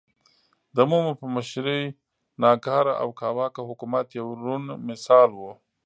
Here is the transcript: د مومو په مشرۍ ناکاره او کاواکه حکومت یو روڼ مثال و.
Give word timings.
د 0.75 0.77
مومو 0.89 1.13
په 1.21 1.25
مشرۍ 1.35 1.83
ناکاره 2.43 2.93
او 3.01 3.09
کاواکه 3.19 3.61
حکومت 3.69 4.07
یو 4.19 4.27
روڼ 4.41 4.61
مثال 4.89 5.29
و. 5.35 5.41